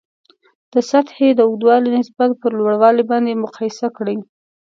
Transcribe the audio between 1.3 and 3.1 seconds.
د اوږدوالي نسبت پر لوړوالي